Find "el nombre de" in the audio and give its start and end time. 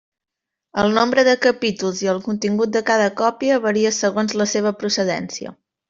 0.83-1.35